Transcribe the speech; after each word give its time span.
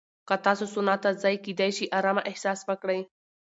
که 0.27 0.35
تاسو 0.45 0.65
سونا 0.73 0.95
ته 1.03 1.09
ځئ، 1.23 1.35
کېدای 1.45 1.71
شي 1.77 1.85
ارامه 1.97 2.21
احساس 2.31 2.59
وکړئ. 2.69 2.99